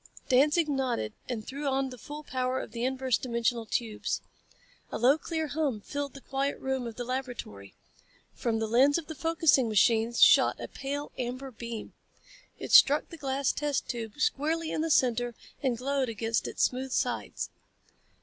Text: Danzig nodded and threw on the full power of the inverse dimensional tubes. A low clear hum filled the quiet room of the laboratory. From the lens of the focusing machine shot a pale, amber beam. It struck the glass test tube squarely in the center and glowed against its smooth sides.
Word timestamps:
Danzig 0.29 0.67
nodded 0.67 1.13
and 1.29 1.45
threw 1.45 1.67
on 1.67 1.91
the 1.91 1.97
full 1.99 2.23
power 2.23 2.59
of 2.59 2.71
the 2.71 2.83
inverse 2.85 3.19
dimensional 3.19 3.67
tubes. 3.67 4.19
A 4.91 4.97
low 4.97 5.15
clear 5.19 5.49
hum 5.49 5.79
filled 5.79 6.15
the 6.15 6.21
quiet 6.21 6.57
room 6.59 6.87
of 6.87 6.95
the 6.95 7.03
laboratory. 7.03 7.75
From 8.33 8.57
the 8.57 8.65
lens 8.65 8.97
of 8.97 9.05
the 9.05 9.13
focusing 9.13 9.69
machine 9.69 10.11
shot 10.13 10.59
a 10.59 10.67
pale, 10.67 11.11
amber 11.19 11.51
beam. 11.51 11.93
It 12.57 12.71
struck 12.71 13.09
the 13.09 13.17
glass 13.17 13.51
test 13.51 13.87
tube 13.89 14.13
squarely 14.19 14.71
in 14.71 14.81
the 14.81 14.89
center 14.89 15.35
and 15.61 15.77
glowed 15.77 16.09
against 16.09 16.47
its 16.47 16.63
smooth 16.63 16.91
sides. 16.91 17.51